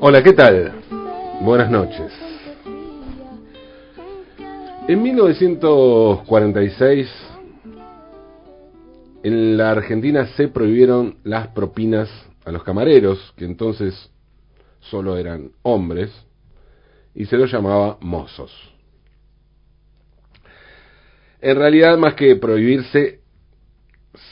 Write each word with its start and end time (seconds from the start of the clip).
Hola, 0.00 0.22
¿qué 0.22 0.32
tal? 0.32 0.74
Buenas 1.40 1.68
noches. 1.68 2.12
En 4.86 5.02
1946, 5.02 7.08
en 9.24 9.56
la 9.56 9.72
Argentina 9.72 10.24
se 10.36 10.46
prohibieron 10.46 11.16
las 11.24 11.48
propinas 11.48 12.08
a 12.44 12.52
los 12.52 12.62
camareros, 12.62 13.34
que 13.36 13.44
entonces 13.44 14.08
solo 14.78 15.16
eran 15.16 15.50
hombres, 15.62 16.12
y 17.12 17.26
se 17.26 17.36
los 17.36 17.50
llamaba 17.50 17.98
mozos. 18.00 18.52
En 21.40 21.56
realidad, 21.56 21.98
más 21.98 22.14
que 22.14 22.36
prohibirse, 22.36 23.18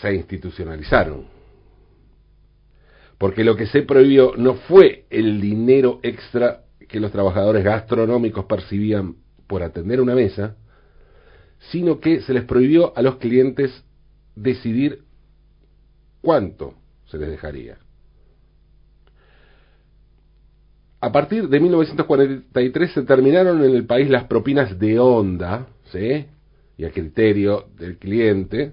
se 0.00 0.14
institucionalizaron. 0.14 1.36
Porque 3.19 3.45
lo 3.45 3.56
que 3.56 3.67
se 3.67 3.83
prohibió 3.83 4.34
no 4.36 4.55
fue 4.55 5.06
el 5.11 5.41
dinero 5.41 6.00
extra 6.03 6.64
que 6.89 7.00
los 7.00 7.12
trabajadores 7.12 7.64
gastronómicos 7.64 8.45
percibían 8.45 9.17
por 9.47 9.62
atender 9.62 10.00
una 10.00 10.14
mesa, 10.14 10.56
sino 11.70 12.00
que 12.00 12.20
se 12.20 12.34
les 12.34 12.44
prohibió 12.44 12.97
a 12.97 13.03
los 13.03 13.17
clientes 13.17 13.84
decidir 14.34 15.05
cuánto 16.20 16.75
se 17.06 17.19
les 17.19 17.31
dejaría. 17.31 17.78
A 21.00 21.12
partir 21.12 21.48
de 21.48 21.61
1943 21.61 22.92
se 22.92 23.03
terminaron 23.03 23.62
en 23.62 23.75
el 23.75 23.87
país 23.87 24.11
las 24.11 24.25
propinas 24.25 24.78
de 24.78 24.98
onda, 24.98 25.69
¿sí? 25.92 26.27
y 26.78 26.84
a 26.84 26.91
criterio 26.91 27.67
del 27.78 27.98
cliente, 27.98 28.72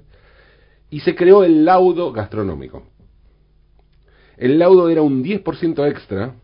y 0.89 0.99
se 1.01 1.15
creó 1.15 1.43
el 1.43 1.65
laudo 1.65 2.11
gastronómico. 2.11 2.92
El 4.37 4.59
laudo 4.59 4.89
era 4.89 5.01
un 5.01 5.23
10% 5.23 5.87
extra 5.89 6.35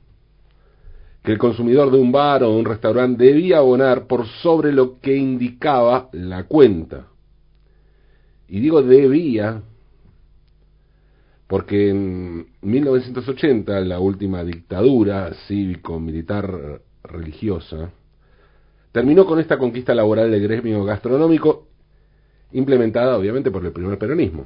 que 1.23 1.32
el 1.32 1.38
consumidor 1.38 1.92
de 1.92 2.00
un 2.00 2.12
bar 2.12 2.44
o 2.44 2.56
un 2.56 2.66
restaurante 2.66 3.26
debía 3.26 3.58
abonar 3.58 4.08
por 4.08 4.26
sobre 4.42 4.72
lo 4.72 5.00
que 5.00 5.16
indicaba 5.16 6.10
la 6.14 6.44
cuenta. 6.44 7.08
Y 8.48 8.60
digo 8.60 8.82
debía 8.82 9.62
porque 11.50 11.90
en 11.90 12.45
1980, 12.62 13.80
la 13.80 14.00
última 14.00 14.44
dictadura 14.44 15.34
cívico-militar 15.48 16.84
religiosa, 17.04 17.90
terminó 18.92 19.26
con 19.26 19.40
esta 19.40 19.58
conquista 19.58 19.95
laboral 19.95 20.30
del 20.30 20.44
gremio 20.44 20.84
gastronómico, 20.84 21.67
implementada 22.52 23.17
obviamente 23.17 23.50
por 23.50 23.66
el 23.66 23.72
primer 23.72 23.98
peronismo. 23.98 24.44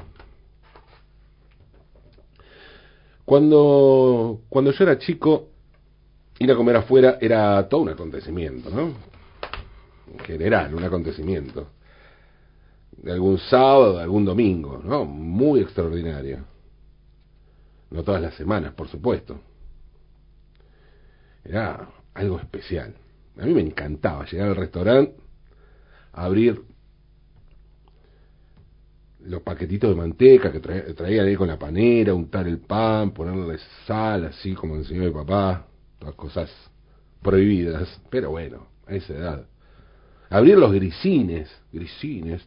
Cuando, 3.25 4.41
cuando 4.49 4.71
yo 4.71 4.83
era 4.83 4.97
chico, 4.97 5.49
ir 6.39 6.51
a 6.51 6.55
comer 6.55 6.75
afuera 6.75 7.17
era 7.21 7.67
todo 7.69 7.81
un 7.81 7.89
acontecimiento, 7.89 8.69
¿no? 8.69 8.93
En 10.11 10.19
general, 10.19 10.73
un 10.75 10.83
acontecimiento. 10.83 11.69
De 12.91 13.11
algún 13.11 13.37
sábado, 13.37 13.97
de 13.97 14.03
algún 14.03 14.25
domingo, 14.25 14.81
¿no? 14.83 15.05
Muy 15.05 15.61
extraordinario. 15.61 16.45
No 17.89 18.03
todas 18.03 18.21
las 18.21 18.35
semanas, 18.35 18.73
por 18.73 18.87
supuesto. 18.87 19.39
Era 21.43 21.89
algo 22.13 22.39
especial. 22.39 22.95
A 23.37 23.45
mí 23.45 23.53
me 23.53 23.61
encantaba 23.61 24.25
llegar 24.25 24.49
al 24.49 24.55
restaurante, 24.55 25.15
abrir 26.11 26.61
los 29.25 29.41
paquetitos 29.41 29.89
de 29.89 29.95
manteca 29.95 30.51
que 30.51 30.59
traía, 30.59 31.23
ahí 31.23 31.35
con 31.35 31.47
la 31.47 31.57
panera, 31.57 32.13
untar 32.13 32.47
el 32.47 32.59
pan, 32.59 33.11
ponerle 33.11 33.57
sal, 33.85 34.25
así 34.25 34.53
como 34.53 34.75
enseñó 34.75 35.03
mi 35.03 35.11
papá, 35.11 35.65
todas 35.99 36.15
cosas 36.15 36.51
prohibidas, 37.21 38.01
pero 38.09 38.31
bueno, 38.31 38.67
a 38.85 38.95
esa 38.95 39.13
edad. 39.13 39.45
Abrir 40.29 40.57
los 40.57 40.73
grisines, 40.73 41.49
grisines. 41.71 42.45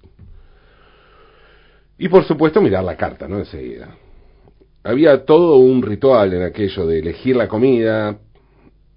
Y 1.98 2.09
por 2.09 2.25
supuesto 2.25 2.60
mirar 2.60 2.84
la 2.84 2.97
carta, 2.97 3.26
¿no? 3.26 3.38
Enseguida. 3.38 3.97
Había 4.82 5.25
todo 5.25 5.56
un 5.56 5.82
ritual 5.82 6.34
en 6.34 6.43
aquello 6.43 6.87
de 6.87 6.98
elegir 6.98 7.37
la 7.37 7.48
comida, 7.48 8.19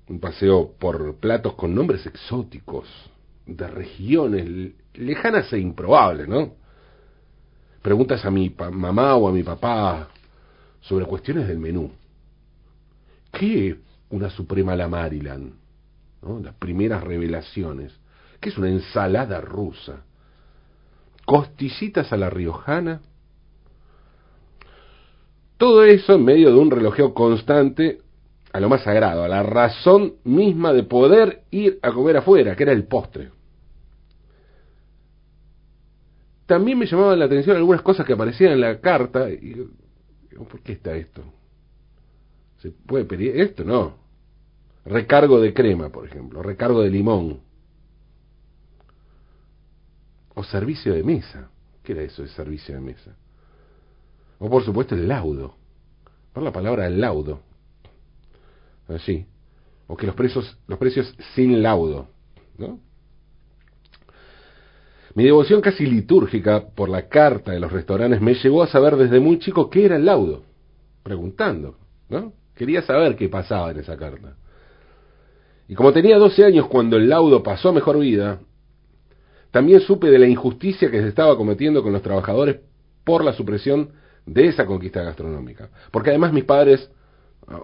un 0.08 0.20
paseo 0.20 0.74
por 0.78 1.16
platos 1.16 1.54
con 1.54 1.74
nombres 1.74 2.06
exóticos, 2.06 2.88
de 3.46 3.68
regiones 3.68 4.74
lejanas 4.94 5.52
e 5.54 5.60
improbables, 5.60 6.28
¿no? 6.28 6.59
Preguntas 7.82 8.26
a 8.26 8.32
mi 8.32 8.54
mamá 8.72 9.16
o 9.16 9.28
a 9.28 9.32
mi 9.32 9.44
papá 9.44 10.10
sobre 10.82 11.06
cuestiones 11.06 11.48
del 11.48 11.60
menú. 11.60 11.92
¿Qué 13.32 13.78
una 14.10 14.30
Suprema 14.30 14.76
la 14.76 14.88
Maryland? 14.88 15.54
¿No? 16.22 16.40
Las 16.40 16.56
primeras 16.56 17.04
revelaciones. 17.04 17.98
¿Qué 18.40 18.50
es 18.50 18.58
una 18.58 18.70
ensalada 18.70 19.42
rusa? 19.42 20.04
¿Costillitas 21.26 22.12
a 22.12 22.18
la 22.18 22.30
riojana? 22.30 23.02
Todo 25.58 25.84
eso 25.84 26.14
en 26.16 26.24
medio 26.24 26.52
de 26.52 26.58
un 26.58 26.72
relojeo 26.72 27.14
constante 27.14 28.00
a 28.52 28.60
lo 28.60 28.70
más 28.70 28.82
sagrado, 28.82 29.24
a 29.24 29.28
la 29.28 29.44
razón 29.44 30.16
misma 30.24 30.74
de 30.74 30.84
poder 30.84 31.44
ir 31.52 31.80
a 31.82 31.92
comer 31.92 32.18
afuera, 32.18 32.56
que 32.56 32.64
era 32.64 32.72
el 32.72 32.86
postre. 32.86 33.30
También 36.50 36.80
me 36.80 36.88
llamaban 36.88 37.20
la 37.20 37.26
atención 37.26 37.56
algunas 37.56 37.84
cosas 37.84 38.08
que 38.08 38.14
aparecían 38.14 38.54
en 38.54 38.62
la 38.62 38.82
carta. 38.82 39.30
Y, 39.30 39.70
¿Por 40.36 40.62
qué 40.62 40.72
está 40.72 40.96
esto? 40.96 41.24
¿Se 42.58 42.72
puede 42.72 43.06
pedir 43.06 43.40
esto? 43.40 43.64
No. 43.64 43.98
Recargo 44.84 45.40
de 45.40 45.54
crema, 45.54 45.90
por 45.90 46.08
ejemplo. 46.08 46.42
Recargo 46.42 46.82
de 46.82 46.90
limón. 46.90 47.42
O 50.34 50.44
servicio 50.44 50.92
de 50.92 51.04
mesa. 51.04 51.52
¿Qué 51.84 51.92
era 51.92 52.02
eso 52.02 52.24
de 52.24 52.30
servicio 52.30 52.74
de 52.74 52.82
mesa? 52.82 53.16
O 54.40 54.50
por 54.50 54.64
supuesto 54.64 54.96
el 54.96 55.08
laudo. 55.08 55.56
Por 56.34 56.42
la 56.42 56.52
palabra 56.52 56.90
laudo. 56.90 57.44
Así. 58.88 59.28
O 59.86 59.96
que 59.96 60.08
los 60.08 60.16
precios, 60.16 60.58
los 60.66 60.80
precios 60.80 61.16
sin 61.36 61.62
laudo. 61.62 62.08
¿No? 62.58 62.80
Mi 65.16 65.24
devoción 65.24 65.62
casi 65.62 65.86
litúrgica 65.86 66.68
por 66.76 66.90
la 66.90 67.08
carta 67.08 67.52
de 67.52 67.60
los 67.60 67.72
restaurantes 67.72 68.22
me 68.22 68.36
llevó 68.36 68.64
a 68.64 68.68
saber 68.68 68.96
desde 68.96 69.20
muy 69.20 69.40
chico 69.40 69.70
qué 69.70 69.86
era 69.86 69.96
el 69.96 70.06
laudo, 70.06 70.44
preguntando, 71.04 71.78
¿no? 72.10 72.34
Quería 72.56 72.82
saber 72.82 73.16
qué 73.16 73.30
pasaba 73.30 73.72
en 73.72 73.80
esa 73.80 73.98
carta. 73.98 74.36
Y 75.68 75.76
como 75.76 75.94
tenía 75.94 76.18
12 76.18 76.46
años 76.46 76.68
cuando 76.68 76.98
el 76.98 77.10
laudo 77.10 77.42
pasó 77.42 77.70
a 77.70 77.74
mejor 77.74 78.00
vida, 78.00 78.40
también 79.52 79.82
supe 79.82 80.08
de 80.10 80.20
la 80.20 80.28
injusticia 80.28 80.92
que 80.92 81.02
se 81.02 81.08
estaba 81.08 81.36
cometiendo 81.38 81.82
con 81.82 81.94
los 81.94 82.02
trabajadores 82.02 82.60
por 83.04 83.24
la 83.24 83.34
supresión 83.34 83.90
de 84.26 84.48
esa 84.48 84.66
conquista 84.66 85.02
gastronómica. 85.02 85.70
Porque 85.92 86.12
además 86.12 86.34
mis 86.34 86.44
padres, 86.44 86.90
ah, 87.48 87.64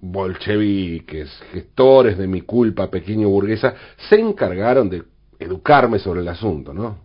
bolcheviques, 0.00 1.30
gestores 1.52 2.16
de 2.16 2.26
mi 2.26 2.42
culpa 2.42 2.90
pequeño 2.90 3.28
burguesa, 3.28 3.74
se 4.08 4.20
encargaron 4.20 4.88
de 4.88 5.02
educarme 5.38 5.98
sobre 5.98 6.20
el 6.20 6.28
asunto, 6.28 6.72
¿no? 6.72 6.98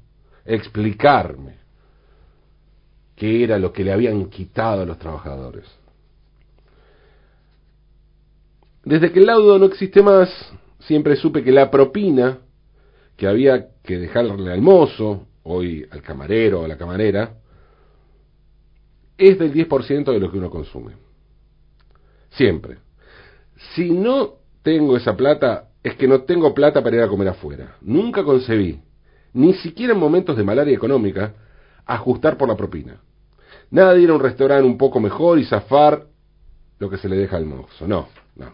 Explicarme 0.45 1.55
qué 3.15 3.43
era 3.43 3.59
lo 3.59 3.71
que 3.71 3.83
le 3.83 3.91
habían 3.91 4.29
quitado 4.29 4.81
a 4.81 4.85
los 4.85 4.97
trabajadores. 4.97 5.65
Desde 8.83 9.11
que 9.11 9.19
el 9.19 9.27
laudo 9.27 9.59
no 9.59 9.65
existe 9.65 10.01
más, 10.01 10.29
siempre 10.79 11.15
supe 11.15 11.43
que 11.43 11.51
la 11.51 11.69
propina 11.69 12.39
que 13.15 13.27
había 13.27 13.67
que 13.83 13.99
dejarle 13.99 14.51
al 14.51 14.61
mozo, 14.61 15.27
hoy 15.43 15.87
al 15.91 16.01
camarero 16.01 16.61
o 16.61 16.65
a 16.65 16.67
la 16.67 16.77
camarera, 16.77 17.35
es 19.17 19.37
del 19.37 19.53
10% 19.53 20.11
de 20.11 20.19
lo 20.19 20.31
que 20.31 20.39
uno 20.39 20.49
consume. 20.49 20.93
Siempre. 22.31 22.77
Si 23.75 23.91
no 23.91 24.37
tengo 24.63 24.97
esa 24.97 25.15
plata, 25.15 25.69
es 25.83 25.95
que 25.95 26.07
no 26.07 26.21
tengo 26.21 26.53
plata 26.53 26.83
para 26.83 26.95
ir 26.95 27.01
a 27.01 27.07
comer 27.07 27.29
afuera. 27.29 27.75
Nunca 27.81 28.23
concebí, 28.23 28.79
ni 29.33 29.53
siquiera 29.55 29.93
en 29.93 29.99
momentos 29.99 30.37
de 30.37 30.43
malaria 30.43 30.75
económica, 30.75 31.33
ajustar 31.85 32.37
por 32.37 32.47
la 32.47 32.55
propina. 32.55 33.01
Nada 33.69 33.93
de 33.93 34.01
ir 34.01 34.09
a 34.09 34.13
un 34.13 34.19
restaurante 34.19 34.65
un 34.65 34.77
poco 34.77 34.99
mejor 34.99 35.39
y 35.39 35.45
zafar 35.45 36.05
lo 36.77 36.89
que 36.89 36.97
se 36.97 37.09
le 37.09 37.15
deja 37.15 37.37
al 37.37 37.45
mozo. 37.45 37.87
No, 37.87 38.09
no. 38.35 38.53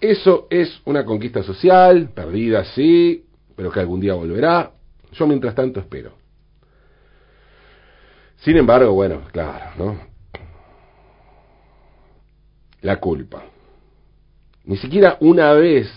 Eso 0.00 0.46
es 0.50 0.80
una 0.86 1.04
conquista 1.04 1.42
social, 1.42 2.10
perdida 2.14 2.64
sí, 2.64 3.26
pero 3.54 3.70
que 3.70 3.80
algún 3.80 4.00
día 4.00 4.14
volverá. 4.14 4.72
Yo 5.12 5.26
mientras 5.26 5.54
tanto 5.54 5.80
espero. 5.80 6.14
Sin 8.38 8.56
embargo, 8.56 8.92
bueno, 8.92 9.22
claro, 9.32 9.72
¿no? 9.76 10.00
La 12.80 12.98
culpa. 12.98 13.44
Ni 14.64 14.76
siquiera 14.76 15.16
una 15.20 15.52
vez 15.52 15.88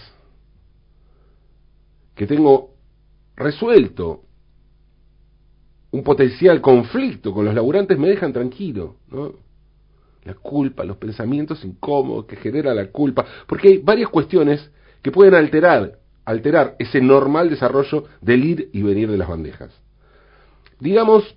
que 2.15 2.27
tengo 2.27 2.71
resuelto 3.36 4.21
un 5.92 6.04
potencial 6.04 6.60
conflicto 6.60 7.33
con 7.33 7.45
los 7.45 7.54
laburantes 7.54 7.98
me 7.98 8.10
dejan 8.10 8.33
tranquilo, 8.33 8.95
¿no? 9.10 9.33
La 10.24 10.33
culpa, 10.33 10.83
los 10.83 10.98
pensamientos 10.98 11.63
incómodos 11.65 12.25
que 12.25 12.36
genera 12.38 12.74
la 12.74 12.88
culpa, 12.88 13.25
porque 13.45 13.68
hay 13.68 13.77
varias 13.77 14.10
cuestiones 14.10 14.71
que 15.01 15.12
pueden 15.12 15.36
alterar, 15.36 16.00
alterar 16.25 16.75
ese 16.80 17.01
normal 17.01 17.50
desarrollo 17.50 18.06
del 18.21 18.44
ir 18.44 18.69
y 18.71 18.81
venir 18.81 19.12
de 19.12 19.18
las 19.18 19.27
bandejas. 19.27 19.71
Digamos 20.80 21.36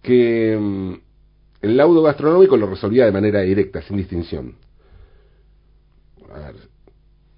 que 0.00 0.56
mm, 0.58 0.94
el 1.62 1.76
laudo 1.76 2.02
gastronómico 2.02 2.56
lo 2.56 2.66
resolvía 2.66 3.04
de 3.04 3.12
manera 3.12 3.40
directa, 3.40 3.82
sin 3.82 3.96
distinción. 3.96 4.54
A 6.32 6.38
ver, 6.38 6.56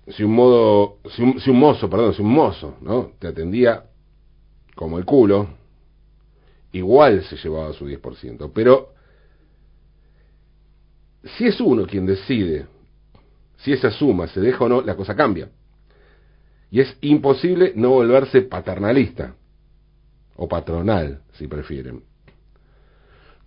si 0.09 0.23
un 0.23 0.35
modo, 0.35 0.99
si 1.11 1.23
un, 1.23 1.41
si 1.41 1.51
un 1.51 1.59
mozo, 1.59 1.89
perdón, 1.89 2.15
si 2.15 2.23
un 2.23 2.33
mozo, 2.33 2.77
¿no? 2.81 3.13
Te 3.19 3.29
atendía 3.29 3.85
como 4.75 4.99
el 4.99 5.05
culo, 5.05 5.49
igual 6.73 7.25
se 7.25 7.37
llevaba 7.37 7.73
su 7.73 7.87
10%. 7.87 8.51
Pero 8.55 8.95
si 11.37 11.47
es 11.47 11.61
uno 11.61 11.87
quien 11.87 12.07
decide 12.07 12.67
si 13.57 13.73
esa 13.73 13.91
suma 13.91 14.27
se 14.27 14.41
deja 14.41 14.65
o 14.65 14.69
no, 14.69 14.83
la 14.83 14.95
cosa 14.95 15.15
cambia. 15.17 15.51
Y 16.71 16.81
es 16.81 16.99
imposible 17.01 17.73
no 17.77 17.91
volverse 17.91 18.43
paternalista, 18.43 19.37
o 20.37 20.49
patronal, 20.49 21.23
si 21.33 21.47
prefieren. 21.47 22.03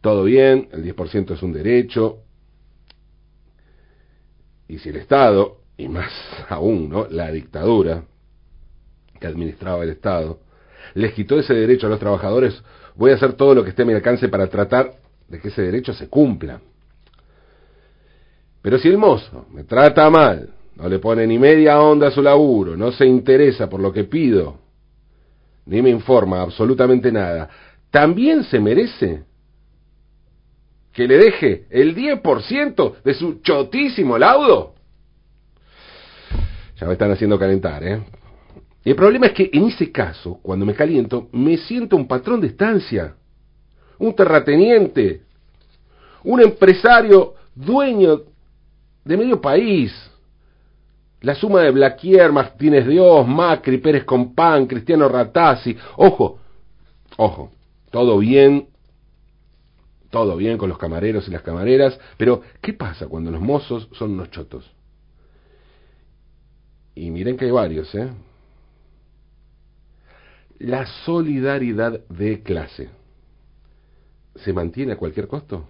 Todo 0.02 0.24
bien, 0.24 0.70
el 0.72 0.84
10% 0.84 1.34
es 1.34 1.44
un 1.44 1.54
derecho, 1.54 2.24
y 4.68 4.80
si 4.80 4.90
el 4.90 4.98
Estado, 4.98 5.58
y 5.78 5.88
más 5.88 6.12
aún, 6.50 6.90
¿no? 6.90 7.08
la 7.10 7.32
dictadura 7.32 8.04
que 9.20 9.28
administraba 9.28 9.84
el 9.84 9.92
Estado, 9.92 10.40
les 10.94 11.14
quitó 11.14 11.40
ese 11.40 11.54
derecho 11.54 11.88
a 11.88 11.90
los 11.90 12.00
trabajadores, 12.00 12.62
voy 12.96 13.12
a 13.12 13.16
hacer 13.16 13.34
todo 13.34 13.56
lo 13.56 13.64
que 13.64 13.70
esté 13.70 13.84
a 13.84 13.86
mi 13.86 13.94
alcance 13.94 14.28
para 14.30 14.48
tratar 14.48 14.94
de 15.28 15.40
que 15.40 15.50
ese 15.50 15.62
derecho 15.62 15.94
se 15.94 16.08
cumpla. 16.08 16.62
Pero 18.62 18.78
si 18.78 18.88
el 18.88 18.98
mozo 18.98 19.46
me 19.52 19.64
trata 19.64 20.10
mal, 20.10 20.50
no 20.76 20.90
le 20.90 21.00
pone 21.00 21.26
ni 21.26 21.40
media 21.40 21.80
onda 21.80 22.08
a 22.08 22.12
su 22.12 22.22
laburo, 22.22 22.76
no 22.76 22.92
se 22.92 23.06
interesa 23.06 23.70
por 23.70 23.80
lo 23.80 23.92
que 23.92 24.04
pido, 24.04 24.58
ni 25.66 25.82
me 25.82 25.90
informa 25.90 26.42
absolutamente 26.42 27.12
nada, 27.12 27.50
¿también 27.90 28.44
se 28.44 28.60
merece 28.60 29.24
que 30.98 31.08
le 31.08 31.20
deje 31.20 31.68
el 31.70 31.96
10% 31.96 33.04
de 33.04 33.14
su 33.14 33.40
chotísimo 33.44 34.18
laudo? 34.18 34.74
Ya 36.76 36.88
me 36.88 36.94
están 36.94 37.12
haciendo 37.12 37.38
calentar, 37.38 37.84
¿eh? 37.84 38.02
el 38.84 38.96
problema 38.96 39.28
es 39.28 39.34
que 39.34 39.48
en 39.54 39.66
ese 39.66 39.92
caso, 39.92 40.40
cuando 40.42 40.66
me 40.66 40.74
caliento, 40.74 41.30
me 41.34 41.56
siento 41.58 41.96
un 41.96 42.08
patrón 42.08 42.42
de 42.42 42.48
estancia, 42.48 43.14
un 44.00 44.16
terrateniente, 44.16 45.22
un 46.24 46.42
empresario 46.42 47.36
dueño 47.54 48.24
de 49.06 49.18
medio 49.18 49.40
país. 49.40 49.94
La 51.22 51.36
suma 51.36 51.62
de 51.62 51.70
Blaquier, 51.70 52.32
Martínez 52.32 52.88
Dios, 52.88 53.28
Macri, 53.28 53.78
Pérez 53.78 54.04
Compán, 54.04 54.66
Cristiano 54.66 55.08
Ratazzi. 55.08 55.78
Ojo, 55.96 56.40
ojo, 57.18 57.52
todo 57.92 58.18
bien, 58.18 58.68
todo 60.10 60.36
bien 60.38 60.58
con 60.58 60.70
los 60.70 60.78
camareros 60.78 61.28
y 61.28 61.32
las 61.32 61.42
camareras, 61.42 62.00
pero 62.18 62.42
¿qué 62.62 62.74
pasa 62.74 63.08
cuando 63.08 63.32
los 63.32 63.42
mozos 63.42 63.90
son 63.94 64.12
unos 64.12 64.32
chotos? 64.32 64.70
Y 66.96 67.12
miren 67.12 67.38
que 67.38 67.46
hay 67.46 67.52
varios, 67.52 67.94
¿eh? 67.94 68.10
La 70.60 70.86
solidaridad 71.06 72.00
de 72.08 72.42
clase. 72.42 72.90
¿Se 74.38 74.54
mantiene 74.54 74.94
a 74.94 74.98
cualquier 74.98 75.28
costo? 75.28 75.68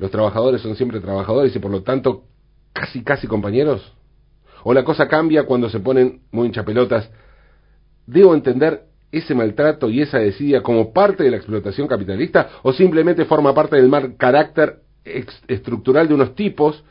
los 0.00 0.10
trabajadores 0.10 0.62
son 0.62 0.76
siempre 0.76 0.98
trabajadores 0.98 1.54
y 1.54 1.58
por 1.58 1.70
lo 1.70 1.82
tanto 1.82 2.24
casi 2.72 3.04
casi 3.04 3.26
compañeros? 3.26 3.92
¿O 4.64 4.72
la 4.72 4.82
cosa 4.82 5.06
cambia 5.06 5.44
cuando 5.44 5.68
se 5.68 5.78
ponen 5.78 6.22
muy 6.32 6.46
hinchapelotas? 6.46 7.10
¿Debo 8.06 8.34
entender 8.34 8.84
ese 9.12 9.34
maltrato 9.34 9.90
y 9.90 10.02
esa 10.02 10.18
desidia 10.18 10.62
como 10.62 10.92
parte 10.92 11.24
de 11.24 11.30
la 11.30 11.36
explotación 11.36 11.88
capitalista 11.88 12.50
o 12.62 12.72
simplemente 12.72 13.24
forma 13.24 13.54
parte 13.54 13.76
del 13.76 13.88
mal 13.88 14.16
carácter 14.16 14.80
estructural 15.04 16.08
de 16.08 16.14
unos 16.14 16.34
tipos 16.34 16.84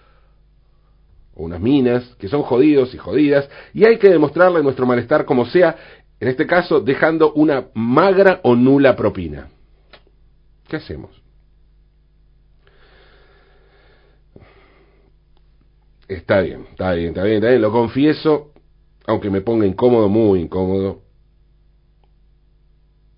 o 1.36 1.44
unas 1.44 1.62
minas 1.62 2.04
que 2.19 2.27
son 2.27 2.42
jodidos 2.44 2.94
y 2.94 2.98
jodidas 2.98 3.50
y 3.74 3.86
hay 3.86 3.98
que 3.98 4.10
demostrarle 4.10 4.62
nuestro 4.62 4.86
malestar 4.86 5.25
como 5.25 5.45
sea, 5.45 5.75
en 6.19 6.27
este 6.27 6.45
caso 6.45 6.81
dejando 6.81 7.31
una 7.33 7.68
magra 7.74 8.42
o 8.44 8.56
nula 8.56 8.95
propina? 8.95 9.50
¿Qué 10.68 10.75
hacemos? 10.75 11.19
Está 16.07 16.42
bien, 16.42 16.66
está 16.71 16.94
bien, 16.94 17.10
está 17.10 17.24
bien, 17.24 17.36
está 17.36 17.50
bien, 17.50 17.62
lo 17.62 17.71
confieso, 17.71 18.51
aunque 19.06 19.30
me 19.30 19.42
ponga 19.42 19.68
incómodo, 19.68 20.10
muy 20.10 20.42
incómodo. 20.42 21.04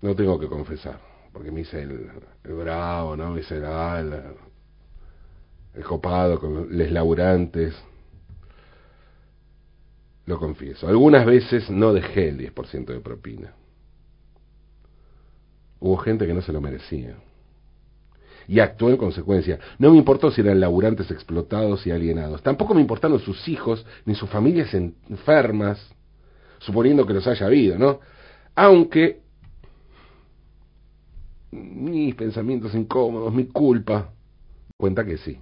No 0.02 0.14
tengo 0.14 0.38
que 0.38 0.48
confesar, 0.48 0.98
porque 1.32 1.50
me 1.50 1.60
hice 1.60 1.82
el, 1.82 2.10
bravo, 2.42 3.16
¿no? 3.16 3.30
Me 3.30 3.40
hice 3.40 3.56
el, 3.56 3.64
el 5.74 5.84
copado 5.84 6.38
con 6.38 6.76
los 6.76 6.90
laburantes. 6.90 7.74
Lo 10.26 10.38
confieso. 10.38 10.86
Algunas 10.86 11.24
veces 11.24 11.70
no 11.70 11.92
dejé 11.92 12.28
el 12.28 12.38
10% 12.38 12.86
de 12.86 13.00
propina. 13.00 13.54
Hubo 15.80 15.96
gente 15.96 16.26
que 16.26 16.34
no 16.34 16.42
se 16.42 16.52
lo 16.52 16.60
merecía 16.60 17.16
y 18.48 18.60
actuó 18.60 18.90
en 18.90 18.96
consecuencia. 18.96 19.58
No 19.78 19.90
me 19.90 19.98
importó 19.98 20.30
si 20.30 20.40
eran 20.40 20.60
laburantes 20.60 21.10
explotados 21.10 21.86
y 21.86 21.90
alienados. 21.90 22.42
Tampoco 22.42 22.74
me 22.74 22.80
importaron 22.80 23.18
sus 23.20 23.48
hijos 23.48 23.84
ni 24.04 24.14
sus 24.14 24.28
familias 24.28 24.74
enfermas, 24.74 25.78
suponiendo 26.58 27.06
que 27.06 27.14
los 27.14 27.26
haya 27.26 27.46
habido, 27.46 27.78
¿no? 27.78 28.00
Aunque 28.54 29.21
mis 31.52 32.14
pensamientos 32.14 32.74
incómodos, 32.74 33.32
mi 33.32 33.46
culpa, 33.46 34.12
cuenta 34.76 35.04
que 35.04 35.18
sí. 35.18 35.38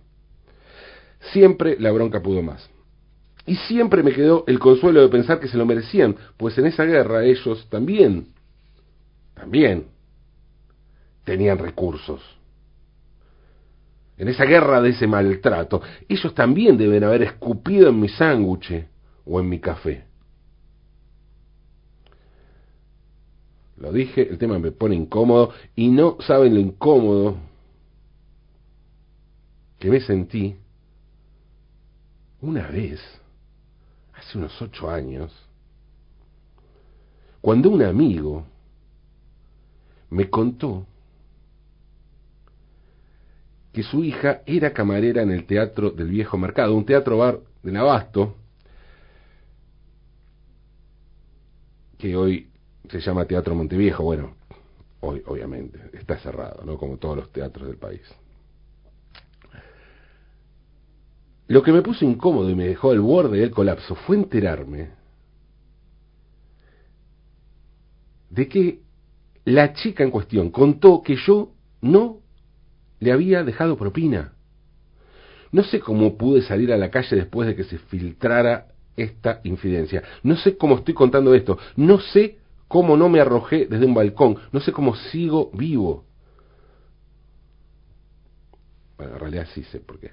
Siempre 1.32 1.76
la 1.78 1.90
bronca 1.92 2.20
pudo 2.20 2.42
más. 2.42 2.68
Y 3.46 3.56
siempre 3.56 4.02
me 4.02 4.12
quedó 4.12 4.44
el 4.46 4.58
consuelo 4.58 5.00
de 5.00 5.08
pensar 5.08 5.40
que 5.40 5.48
se 5.48 5.56
lo 5.56 5.64
merecían, 5.64 6.16
pues 6.36 6.58
en 6.58 6.66
esa 6.66 6.84
guerra 6.84 7.24
ellos 7.24 7.66
también, 7.70 8.28
también 9.34 9.86
tenían 11.24 11.58
recursos 11.58 12.20
en 14.20 14.28
esa 14.28 14.44
guerra 14.44 14.82
de 14.82 14.90
ese 14.90 15.06
maltrato, 15.06 15.80
ellos 16.06 16.34
también 16.34 16.76
deben 16.76 17.02
haber 17.04 17.22
escupido 17.22 17.88
en 17.88 17.98
mi 17.98 18.08
sándwich 18.10 18.84
o 19.24 19.40
en 19.40 19.48
mi 19.48 19.58
café. 19.60 20.04
Lo 23.80 23.92
dije, 23.92 24.28
el 24.28 24.36
tema 24.36 24.58
me 24.58 24.72
pone 24.72 24.94
incómodo 24.94 25.52
y 25.74 25.88
no 25.88 26.18
saben 26.20 26.54
lo 26.54 26.60
incómodo 26.60 27.38
que 29.78 29.88
me 29.88 30.00
sentí 30.02 30.56
una 32.42 32.68
vez, 32.68 33.00
hace 34.12 34.36
unos 34.36 34.60
ocho 34.60 34.90
años, 34.90 35.32
cuando 37.40 37.70
un 37.70 37.82
amigo 37.82 38.44
me 40.10 40.28
contó 40.28 40.86
que 43.72 43.82
su 43.82 44.04
hija 44.04 44.42
era 44.44 44.74
camarera 44.74 45.22
en 45.22 45.30
el 45.30 45.46
Teatro 45.46 45.90
del 45.90 46.08
Viejo 46.08 46.36
Mercado, 46.36 46.74
un 46.74 46.84
teatro 46.84 47.16
bar 47.16 47.40
de 47.62 47.78
Abasto, 47.78 48.36
que 51.96 52.16
hoy 52.16 52.50
se 52.90 53.00
llama 53.00 53.24
Teatro 53.24 53.54
Monteviejo, 53.54 54.02
bueno, 54.02 54.36
hoy 55.00 55.22
obviamente 55.26 55.78
está 55.92 56.18
cerrado, 56.18 56.64
¿no? 56.64 56.76
Como 56.76 56.96
todos 56.96 57.16
los 57.16 57.32
teatros 57.32 57.68
del 57.68 57.76
país. 57.76 58.02
Lo 61.46 61.62
que 61.62 61.72
me 61.72 61.82
puso 61.82 62.04
incómodo 62.04 62.48
y 62.50 62.54
me 62.54 62.68
dejó 62.68 62.90
al 62.90 63.00
borde 63.00 63.40
del 63.40 63.50
colapso 63.50 63.94
fue 63.94 64.16
enterarme 64.16 64.90
de 68.28 68.48
que 68.48 68.80
la 69.44 69.72
chica 69.72 70.04
en 70.04 70.10
cuestión 70.10 70.50
contó 70.50 71.02
que 71.02 71.16
yo 71.16 71.52
no 71.80 72.20
le 73.00 73.12
había 73.12 73.42
dejado 73.42 73.76
propina. 73.76 74.34
No 75.50 75.64
sé 75.64 75.80
cómo 75.80 76.16
pude 76.16 76.42
salir 76.42 76.72
a 76.72 76.76
la 76.76 76.90
calle 76.90 77.16
después 77.16 77.48
de 77.48 77.56
que 77.56 77.64
se 77.64 77.78
filtrara 77.78 78.68
esta 78.96 79.40
infidencia. 79.44 80.02
No 80.22 80.36
sé 80.36 80.56
cómo 80.56 80.76
estoy 80.76 80.94
contando 80.94 81.34
esto. 81.34 81.58
No 81.74 81.98
sé 81.98 82.39
cómo 82.70 82.96
no 82.96 83.08
me 83.08 83.20
arrojé 83.20 83.66
desde 83.66 83.84
un 83.84 83.94
balcón. 83.94 84.38
No 84.52 84.60
sé 84.60 84.70
cómo 84.70 84.94
sigo 84.94 85.50
vivo. 85.52 86.04
Bueno, 88.96 89.14
en 89.14 89.18
realidad 89.18 89.48
sí 89.52 89.64
sé 89.64 89.80
por 89.80 89.98
qué. 89.98 90.12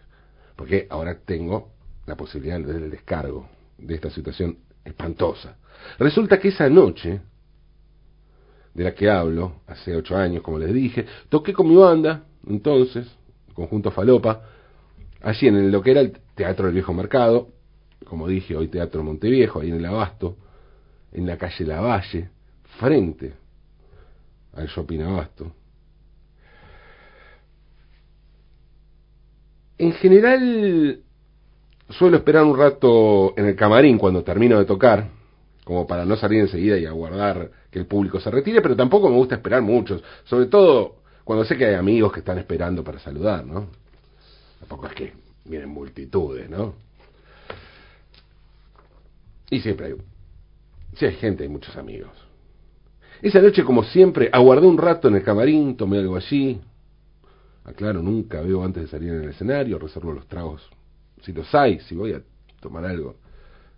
Porque 0.56 0.88
ahora 0.90 1.20
tengo 1.24 1.74
la 2.08 2.16
posibilidad 2.16 2.60
del 2.60 2.90
descargo 2.90 3.48
de 3.78 3.94
esta 3.94 4.10
situación 4.10 4.58
espantosa. 4.84 5.58
Resulta 6.00 6.40
que 6.40 6.48
esa 6.48 6.68
noche 6.68 7.22
de 8.74 8.84
la 8.84 8.96
que 8.96 9.08
hablo, 9.08 9.62
hace 9.68 9.96
ocho 9.96 10.18
años, 10.18 10.42
como 10.42 10.58
les 10.58 10.74
dije. 10.74 11.06
Toqué 11.30 11.54
con 11.54 11.70
mi 11.70 11.76
banda, 11.76 12.26
entonces, 12.48 13.08
conjunto 13.54 13.92
Falopa, 13.92 14.42
allí 15.22 15.48
en 15.48 15.72
lo 15.72 15.84
que 15.84 15.92
era 15.92 16.00
el 16.00 16.18
Teatro 16.34 16.66
del 16.66 16.74
Viejo 16.74 16.92
Mercado, 16.92 17.50
como 18.04 18.28
dije, 18.28 18.56
hoy 18.56 18.68
Teatro 18.68 19.04
Monteviejo, 19.04 19.60
ahí 19.60 19.70
en 19.70 19.76
el 19.76 19.86
Abasto, 19.86 20.38
en 21.12 21.28
la 21.28 21.38
calle 21.38 21.66
Lavalle, 21.66 22.32
frente 22.80 23.34
al 24.54 24.68
Shopping 24.68 25.02
Abasto. 25.02 25.52
En 29.78 29.94
general, 29.94 31.00
suelo 31.90 32.18
esperar 32.18 32.44
un 32.44 32.58
rato 32.58 33.34
en 33.38 33.46
el 33.46 33.56
camarín 33.56 33.98
cuando 33.98 34.24
termino 34.24 34.58
de 34.58 34.66
tocar, 34.66 35.08
como 35.64 35.86
para 35.86 36.06
no 36.06 36.16
salir 36.16 36.42
enseguida 36.42 36.78
y 36.78 36.86
aguardar 36.86 37.52
que 37.70 37.80
el 37.80 37.86
público 37.86 38.20
se 38.20 38.32
retire, 38.32 38.62
pero 38.62 38.76
tampoco 38.76 39.10
me 39.10 39.16
gusta 39.16 39.36
esperar 39.36 39.62
mucho, 39.62 40.02
sobre 40.24 40.48
todo 40.48 40.96
cuando 41.24 41.46
sé 41.46 41.58
que 41.58 41.66
hay 41.66 41.76
amigos 41.76 42.12
que 42.12 42.20
están 42.20 42.38
esperando 42.38 42.84
para 42.84 43.00
saludar, 43.00 43.46
¿no? 43.46 43.68
Tampoco 44.60 44.88
es 44.88 44.94
que 44.94 45.14
vienen 45.46 45.70
multitudes, 45.70 46.50
¿no? 46.50 46.74
Y 49.50 49.60
siempre 49.60 49.88
hay, 49.88 49.96
si 50.96 51.06
hay 51.06 51.16
gente, 51.16 51.44
hay 51.44 51.50
muchos 51.50 51.76
amigos. 51.78 52.27
Esa 53.22 53.42
noche, 53.42 53.64
como 53.64 53.84
siempre, 53.84 54.30
aguardé 54.32 54.68
un 54.68 54.78
rato 54.78 55.08
en 55.08 55.16
el 55.16 55.24
camarín, 55.24 55.76
tomé 55.76 55.98
algo 55.98 56.16
allí. 56.16 56.60
Aclaro, 57.64 58.02
nunca 58.02 58.42
veo 58.42 58.64
antes 58.64 58.84
de 58.84 58.90
salir 58.90 59.10
en 59.10 59.24
el 59.24 59.30
escenario, 59.30 59.80
reservo 59.80 60.14
los 60.14 60.28
tragos, 60.28 60.68
si 61.22 61.34
los 61.34 61.54
hay, 61.54 61.80
si 61.82 61.96
voy 61.96 62.14
a 62.14 62.22
tomar 62.62 62.86
algo, 62.86 63.16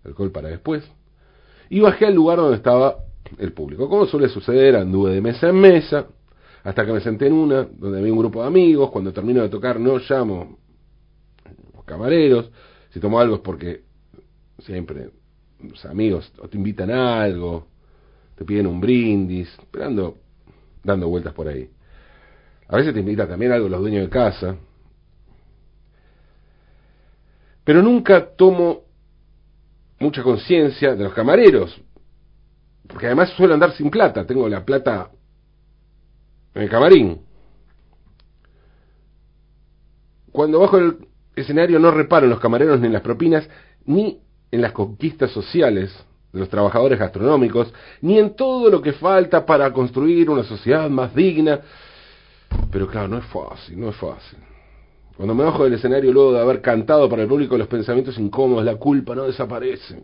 alcohol 0.04 0.30
para 0.30 0.48
después. 0.48 0.84
Y 1.70 1.80
bajé 1.80 2.06
al 2.06 2.14
lugar 2.14 2.38
donde 2.38 2.56
estaba 2.56 2.96
el 3.38 3.52
público. 3.52 3.88
Como 3.88 4.06
suele 4.06 4.28
suceder, 4.28 4.76
anduve 4.76 5.12
de 5.12 5.20
mesa 5.20 5.48
en 5.48 5.56
mesa, 5.56 6.06
hasta 6.62 6.84
que 6.84 6.92
me 6.92 7.00
senté 7.00 7.26
en 7.26 7.32
una, 7.32 7.64
donde 7.64 7.98
había 7.98 8.12
un 8.12 8.18
grupo 8.18 8.42
de 8.42 8.48
amigos. 8.48 8.90
Cuando 8.90 9.12
termino 9.12 9.42
de 9.42 9.48
tocar, 9.48 9.80
no 9.80 9.98
llamo 9.98 10.58
los 11.74 11.84
camareros. 11.84 12.50
Si 12.90 13.00
tomo 13.00 13.18
algo 13.18 13.36
es 13.36 13.40
porque 13.40 13.82
siempre 14.58 15.10
los 15.62 15.84
amigos 15.84 16.32
te 16.50 16.56
invitan 16.56 16.90
a 16.90 17.22
algo, 17.22 17.66
te 18.40 18.46
piden 18.46 18.68
un 18.68 18.80
brindis, 18.80 19.50
esperando, 19.50 20.16
dando 20.82 21.10
vueltas 21.10 21.34
por 21.34 21.46
ahí. 21.46 21.68
A 22.68 22.76
veces 22.76 22.94
te 22.94 23.00
invitan 23.00 23.28
también 23.28 23.52
algo 23.52 23.68
los 23.68 23.82
dueños 23.82 24.02
de 24.02 24.08
casa. 24.08 24.56
Pero 27.64 27.82
nunca 27.82 28.34
tomo 28.34 28.84
mucha 29.98 30.22
conciencia 30.22 30.94
de 30.94 31.04
los 31.04 31.12
camareros, 31.12 31.82
porque 32.88 33.08
además 33.08 33.28
suelo 33.36 33.52
andar 33.52 33.72
sin 33.72 33.90
plata, 33.90 34.26
tengo 34.26 34.48
la 34.48 34.64
plata 34.64 35.10
en 36.54 36.62
el 36.62 36.70
camarín. 36.70 37.20
Cuando 40.32 40.60
bajo 40.60 40.78
el 40.78 41.08
escenario 41.36 41.78
no 41.78 41.90
reparo 41.90 42.24
en 42.24 42.30
los 42.30 42.40
camareros 42.40 42.80
ni 42.80 42.86
en 42.86 42.94
las 42.94 43.02
propinas, 43.02 43.46
ni 43.84 44.22
en 44.50 44.62
las 44.62 44.72
conquistas 44.72 45.30
sociales 45.30 45.92
de 46.32 46.38
los 46.38 46.48
trabajadores 46.48 46.98
gastronómicos, 46.98 47.72
ni 48.00 48.18
en 48.18 48.34
todo 48.34 48.70
lo 48.70 48.80
que 48.80 48.92
falta 48.92 49.44
para 49.44 49.72
construir 49.72 50.30
una 50.30 50.44
sociedad 50.44 50.88
más 50.88 51.14
digna. 51.14 51.60
Pero 52.70 52.86
claro, 52.86 53.08
no 53.08 53.18
es 53.18 53.26
fácil, 53.26 53.80
no 53.80 53.88
es 53.90 53.96
fácil. 53.96 54.38
Cuando 55.16 55.34
me 55.34 55.44
bajo 55.44 55.64
del 55.64 55.74
escenario 55.74 56.12
luego 56.12 56.32
de 56.32 56.40
haber 56.40 56.62
cantado 56.62 57.08
para 57.08 57.22
el 57.22 57.28
público 57.28 57.58
los 57.58 57.68
pensamientos 57.68 58.18
incómodos, 58.18 58.64
la 58.64 58.76
culpa 58.76 59.14
no 59.14 59.24
desaparece. 59.24 60.02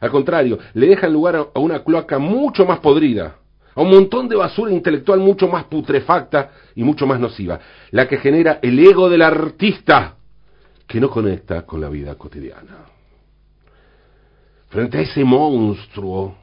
Al 0.00 0.10
contrario, 0.10 0.58
le 0.74 0.88
dejan 0.88 1.12
lugar 1.12 1.36
a 1.54 1.58
una 1.60 1.84
cloaca 1.84 2.18
mucho 2.18 2.64
más 2.64 2.80
podrida, 2.80 3.36
a 3.74 3.82
un 3.82 3.90
montón 3.90 4.28
de 4.28 4.36
basura 4.36 4.72
intelectual 4.72 5.20
mucho 5.20 5.46
más 5.46 5.64
putrefacta 5.64 6.50
y 6.74 6.82
mucho 6.82 7.06
más 7.06 7.20
nociva, 7.20 7.60
la 7.90 8.08
que 8.08 8.16
genera 8.16 8.58
el 8.62 8.78
ego 8.78 9.08
del 9.08 9.22
artista 9.22 10.16
que 10.86 11.00
no 11.00 11.10
conecta 11.10 11.62
con 11.66 11.80
la 11.80 11.88
vida 11.88 12.16
cotidiana. 12.16 12.86
Frente 14.70 14.98
a 14.98 15.00
ese 15.00 15.24
monstruo 15.24 16.36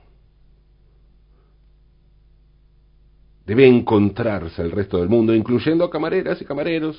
debe 3.45 3.65
encontrarse 3.65 4.61
el 4.61 4.71
resto 4.71 4.97
del 4.97 5.07
mundo, 5.07 5.33
incluyendo 5.33 5.89
camareras 5.89 6.41
y 6.41 6.45
camareros, 6.45 6.97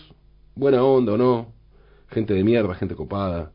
buena 0.54 0.82
onda 0.82 1.12
o 1.12 1.16
no, 1.18 1.52
gente 2.08 2.32
de 2.32 2.42
mierda, 2.42 2.74
gente 2.74 2.94
copada. 2.94 3.52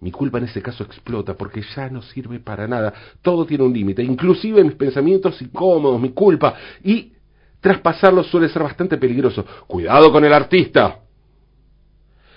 Mi 0.00 0.10
culpa 0.10 0.38
en 0.38 0.44
ese 0.44 0.62
caso 0.62 0.84
explota 0.84 1.34
porque 1.34 1.62
ya 1.74 1.90
no 1.90 2.00
sirve 2.00 2.40
para 2.40 2.66
nada. 2.66 2.94
Todo 3.20 3.44
tiene 3.44 3.64
un 3.64 3.74
límite, 3.74 4.02
inclusive 4.02 4.64
mis 4.64 4.74
pensamientos 4.74 5.40
incómodos, 5.42 6.00
mi 6.00 6.10
culpa. 6.10 6.54
Y 6.82 7.12
traspasarlos 7.60 8.26
suele 8.28 8.48
ser 8.48 8.62
bastante 8.62 8.96
peligroso. 8.96 9.44
Cuidado 9.66 10.10
con 10.10 10.24
el 10.24 10.32
artista. 10.32 11.00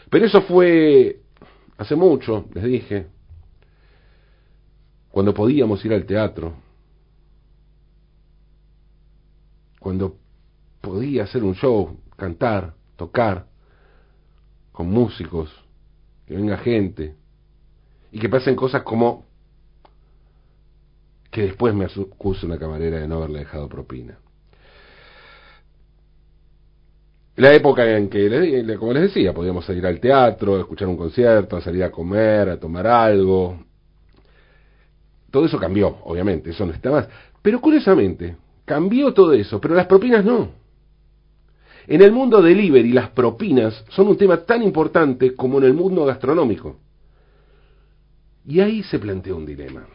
Pero 0.10 0.25
eso 0.25 0.41
fue 0.41 1.18
hace 1.79 1.95
mucho, 1.95 2.45
les 2.53 2.65
dije, 2.65 3.07
cuando 5.12 5.33
podíamos 5.33 5.83
ir 5.86 5.93
al 5.93 6.05
teatro, 6.05 6.53
cuando 9.79 10.17
podía 10.81 11.24
hacer 11.24 11.41
un 11.41 11.55
show, 11.55 11.98
cantar, 12.17 12.75
tocar, 12.98 13.48
con 14.74 14.89
músicos, 14.89 15.50
que 16.27 16.36
venga 16.36 16.57
gente, 16.57 17.15
y 18.12 18.19
que 18.19 18.27
pasen 18.27 18.57
cosas 18.57 18.83
como 18.83 19.25
que 21.31 21.43
después 21.43 21.74
me 21.74 21.86
acuse 21.86 22.45
una 22.45 22.59
camarera 22.59 23.00
de 23.00 23.07
no 23.07 23.17
haberle 23.17 23.39
dejado 23.39 23.69
propina. 23.69 24.19
La 27.39 27.53
época 27.53 27.89
en 27.96 28.10
que, 28.10 28.75
como 28.77 28.91
les 28.91 29.03
decía, 29.03 29.34
podíamos 29.34 29.63
salir 29.63 29.86
al 29.86 30.01
teatro, 30.01 30.60
escuchar 30.60 30.89
un 30.89 30.98
concierto, 30.98 31.62
salir 31.62 31.86
a 31.86 31.89
comer, 31.89 32.50
a 32.50 32.60
tomar 32.60 32.86
algo. 32.86 33.58
Todo 35.31 35.46
eso 35.46 35.58
cambió, 35.58 36.00
obviamente, 36.03 36.50
eso 36.50 36.65
no 36.65 36.74
está 36.74 36.91
más. 36.91 37.08
Pero 37.41 37.62
curiosamente, 37.62 38.36
cambió 38.65 39.13
todo 39.13 39.31
eso, 39.31 39.62
pero 39.62 39.74
las 39.74 39.86
propinas 39.88 40.25
no. 40.25 40.50
En 41.88 42.01
el 42.01 42.12
mundo 42.12 42.41
delivery 42.41 42.91
las 42.91 43.12
propinas 43.12 43.86
son 43.88 44.10
un 44.10 44.17
tema 44.17 44.43
tan 44.43 44.62
importante 44.62 45.34
como 45.34 45.60
en 45.60 45.63
el 45.63 45.74
mundo 45.74 46.03
gastronómico. 46.03 46.75
Y 48.46 48.60
ahí 48.60 48.84
se 48.84 49.00
plantea 49.00 49.34
un 49.36 49.46
dilema. 49.46 49.88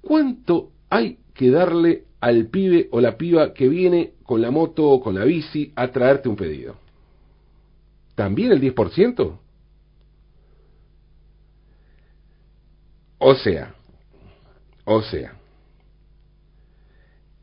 ¿Cuánto 0.00 0.70
hay 0.88 1.18
que 1.34 1.50
darle 1.50 2.04
al 2.20 2.46
pibe 2.46 2.88
o 2.92 3.00
la 3.00 3.16
piba 3.16 3.52
que 3.52 3.68
viene 3.68 4.13
con 4.24 4.40
la 4.40 4.50
moto 4.50 4.84
o 4.88 5.00
con 5.00 5.14
la 5.14 5.24
bici 5.24 5.72
a 5.76 5.88
traerte 5.88 6.28
un 6.28 6.36
pedido? 6.36 6.76
¿También 8.14 8.52
el 8.52 8.60
10%? 8.60 9.38
O 13.18 13.34
sea, 13.34 13.74
o 14.84 15.02
sea, 15.02 15.34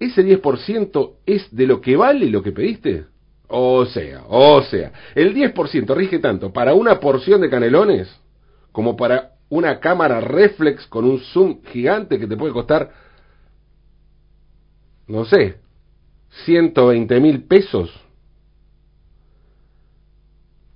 ¿Ese 0.02 0.26
10% 0.26 1.12
es 1.28 1.56
de 1.56 1.68
lo 1.68 1.80
que 1.80 1.96
vale 1.96 2.26
lo 2.26 2.42
que 2.42 2.52
pediste? 2.52 3.06
O 3.48 3.86
sea, 3.86 4.24
o 4.28 4.60
sea, 4.64 4.92
el 5.14 5.36
10% 5.36 5.96
rige 5.96 6.18
tanto 6.18 6.52
para 6.52 6.74
una 6.74 7.00
porción 7.00 7.40
de 7.40 7.52
canelones 7.52 8.10
como 8.72 8.98
para 8.98 9.34
una 9.50 9.80
cámara 9.80 10.20
reflex 10.20 10.88
con 10.88 11.06
un 11.06 11.20
zoom 11.20 11.62
gigante 11.66 12.18
que 12.18 12.26
te 12.26 12.36
puede 12.36 12.52
costar, 12.52 12.92
no 15.06 15.24
sé, 15.26 15.58
120 16.46 17.20
mil 17.20 17.44
pesos. 17.44 17.92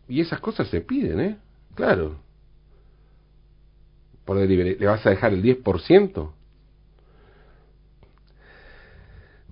Y 0.07 0.21
esas 0.21 0.39
cosas 0.39 0.67
se 0.67 0.81
piden, 0.81 1.19
¿eh? 1.19 1.37
Claro. 1.73 2.17
Por 4.23 4.37
delivery. 4.37 4.75
¿Le 4.75 4.85
vas 4.85 5.05
a 5.05 5.09
dejar 5.09 5.33
el 5.33 5.41
10%? 5.41 6.31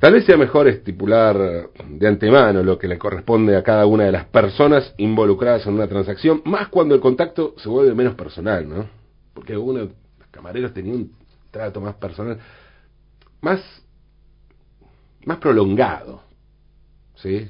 Tal 0.03 0.11
vez 0.11 0.25
sea 0.25 0.35
mejor 0.35 0.67
estipular 0.67 1.69
de 1.87 2.07
antemano 2.09 2.61
lo 2.61 2.77
que 2.77 2.89
le 2.89 2.97
corresponde 2.97 3.55
a 3.55 3.63
cada 3.63 3.85
una 3.85 4.03
de 4.03 4.11
las 4.11 4.25
personas 4.25 4.93
involucradas 4.97 5.65
en 5.65 5.75
una 5.75 5.87
transacción, 5.87 6.41
más 6.43 6.67
cuando 6.67 6.93
el 6.93 6.99
contacto 6.99 7.55
se 7.55 7.69
vuelve 7.69 7.95
menos 7.95 8.13
personal, 8.15 8.67
¿no? 8.67 8.89
Porque 9.33 9.53
algunos 9.53 9.91
camareros 10.29 10.73
tenían 10.73 10.97
un 10.97 11.15
trato 11.51 11.79
más 11.79 11.95
personal, 11.95 12.37
más, 13.39 13.61
más 15.25 15.37
prolongado, 15.37 16.21
¿sí? 17.15 17.47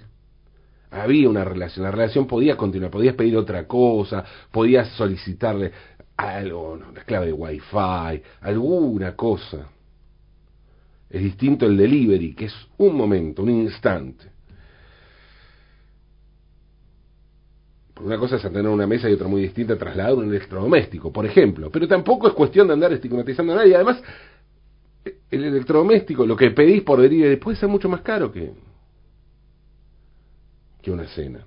Había 0.92 1.30
una 1.30 1.44
relación, 1.44 1.84
la 1.84 1.92
relación 1.92 2.28
podía 2.28 2.56
continuar, 2.56 2.92
podías 2.92 3.16
pedir 3.16 3.36
otra 3.36 3.66
cosa, 3.68 4.24
podías 4.52 4.90
solicitarle 4.90 5.72
algo, 6.16 6.80
la 6.94 7.04
clave 7.04 7.28
de 7.28 7.34
wifi, 7.34 8.24
alguna 8.42 9.16
cosa. 9.16 9.70
Es 11.10 11.22
distinto 11.22 11.66
el 11.66 11.78
delivery, 11.78 12.36
que 12.36 12.46
es 12.46 12.56
un 12.78 12.96
momento, 12.96 13.44
un 13.44 13.50
instante. 13.50 14.34
una 18.04 18.18
cosa 18.18 18.36
es 18.36 18.42
tener 18.42 18.68
una 18.68 18.88
mesa 18.88 19.10
y 19.10 19.14
otra 19.14 19.28
muy 19.28 19.42
distinta 19.42 19.78
trasladar 19.78 20.16
un 20.16 20.26
electrodoméstico, 20.26 21.12
por 21.12 21.26
ejemplo. 21.26 21.70
Pero 21.72 21.88
tampoco 21.88 22.28
es 22.28 22.34
cuestión 22.34 22.68
de 22.68 22.74
andar 22.74 22.92
estigmatizando 22.92 23.54
a 23.54 23.58
nadie. 23.58 23.76
Además, 23.76 24.02
el 25.06 25.44
electrodoméstico, 25.44 26.26
lo 26.26 26.36
que 26.36 26.52
pedís 26.52 26.84
por 26.84 27.02
delivery, 27.02 27.38
puede 27.38 27.58
ser 27.58 27.70
mucho 27.70 27.90
más 27.90 28.02
caro 28.02 28.32
que, 28.32 28.52
que 30.82 30.92
una 30.92 31.08
cena. 31.08 31.46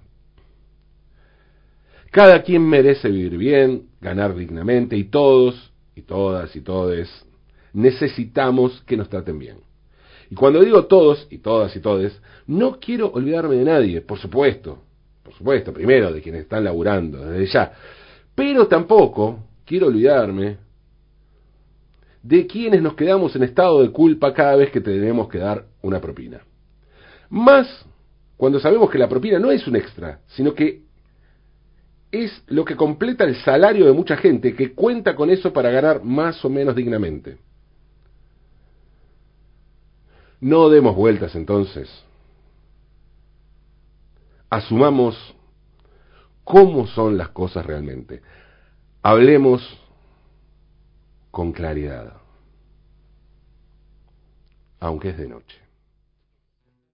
Cada 2.10 2.42
quien 2.42 2.62
merece 2.62 3.08
vivir 3.08 3.36
bien, 3.36 3.88
ganar 4.00 4.34
dignamente 4.34 4.96
y 4.96 5.04
todos 5.04 5.72
y 5.94 6.02
todas 6.02 6.54
y 6.56 6.60
todes 6.60 7.26
necesitamos 7.72 8.82
que 8.86 8.96
nos 8.96 9.08
traten 9.08 9.38
bien. 9.38 9.58
Y 10.30 10.34
cuando 10.34 10.62
digo 10.64 10.86
todos 10.86 11.26
y 11.30 11.38
todas 11.38 11.76
y 11.76 11.80
todes, 11.80 12.20
no 12.46 12.80
quiero 12.80 13.08
olvidarme 13.12 13.56
de 13.56 13.64
nadie, 13.64 14.00
por 14.00 14.18
supuesto, 14.18 14.78
por 15.22 15.34
supuesto, 15.34 15.72
primero 15.72 16.12
de 16.12 16.22
quienes 16.22 16.42
están 16.42 16.64
laburando, 16.64 17.26
desde 17.26 17.52
ya, 17.52 17.72
pero 18.34 18.66
tampoco 18.66 19.40
quiero 19.64 19.88
olvidarme 19.88 20.56
de 22.26 22.46
quienes 22.46 22.82
nos 22.82 22.94
quedamos 22.94 23.36
en 23.36 23.44
estado 23.44 23.82
de 23.82 23.90
culpa 23.90 24.34
cada 24.34 24.56
vez 24.56 24.70
que 24.72 24.80
tenemos 24.80 25.28
que 25.28 25.38
dar 25.38 25.66
una 25.82 26.00
propina. 26.00 26.40
Más 27.30 27.86
cuando 28.36 28.58
sabemos 28.58 28.90
que 28.90 28.98
la 28.98 29.08
propina 29.08 29.38
no 29.38 29.52
es 29.52 29.66
un 29.66 29.76
extra, 29.76 30.20
sino 30.26 30.52
que 30.52 30.82
es 32.10 32.42
lo 32.48 32.64
que 32.64 32.74
completa 32.74 33.24
el 33.24 33.36
salario 33.36 33.86
de 33.86 33.92
mucha 33.92 34.16
gente 34.16 34.54
que 34.54 34.74
cuenta 34.74 35.14
con 35.14 35.30
eso 35.30 35.52
para 35.52 35.70
ganar 35.70 36.02
más 36.02 36.44
o 36.44 36.50
menos 36.50 36.74
dignamente. 36.74 37.38
No 40.40 40.68
demos 40.68 40.96
vueltas 40.96 41.34
entonces. 41.36 41.88
Asumamos 44.50 45.16
cómo 46.42 46.88
son 46.88 47.16
las 47.16 47.28
cosas 47.28 47.64
realmente. 47.64 48.20
Hablemos 49.02 49.62
con 51.36 51.52
claridad, 51.52 52.14
aunque 54.80 55.10
es 55.10 55.18
de 55.18 55.28
noche. 55.28 55.65